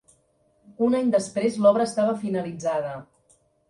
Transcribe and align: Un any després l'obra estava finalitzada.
Un 0.85 0.95
any 1.01 1.13
després 1.17 1.61
l'obra 1.67 1.87
estava 1.93 2.19
finalitzada. 2.27 3.01